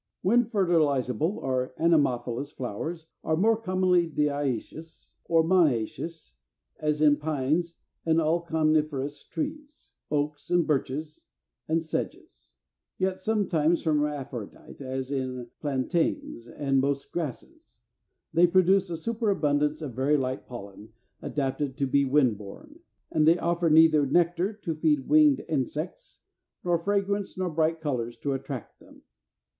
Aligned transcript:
334. 0.23 0.33
=Wind 0.33 0.51
fertilizable 0.51 1.43
or 1.43 1.73
Anemophilous= 1.77 2.51
flowers 2.51 3.05
are 3.23 3.35
more 3.37 3.55
commonly 3.55 4.09
diœcious 4.09 5.13
or 5.25 5.43
monœcious, 5.43 6.33
as 6.79 7.01
in 7.01 7.17
Pines 7.17 7.75
and 8.03 8.19
all 8.19 8.41
coniferous 8.41 9.23
trees, 9.23 9.91
Oaks, 10.09 10.49
and 10.49 10.65
Birches, 10.65 11.25
and 11.67 11.83
Sedges; 11.83 12.53
yet 12.97 13.19
sometimes 13.19 13.83
hermaphrodite, 13.83 14.81
as 14.81 15.11
in 15.11 15.51
Plantains 15.59 16.47
and 16.47 16.79
most 16.81 17.11
Grasses; 17.11 17.77
they 18.33 18.47
produce 18.47 18.89
a 18.89 18.97
superabundance 18.97 19.83
of 19.83 19.93
very 19.93 20.17
light 20.17 20.47
pollen, 20.47 20.93
adapted 21.21 21.77
to 21.77 21.85
be 21.85 22.05
wind 22.05 22.39
borne; 22.39 22.79
and 23.11 23.27
they 23.27 23.37
offer 23.37 23.69
neither 23.69 24.07
nectar 24.07 24.51
to 24.51 24.73
feed 24.73 25.07
winged 25.07 25.45
insects, 25.47 26.21
nor 26.63 26.79
fragrance 26.79 27.37
nor 27.37 27.51
bright 27.51 27.79
colors 27.79 28.17
to 28.17 28.33
attract 28.33 28.79
them. 28.79 29.03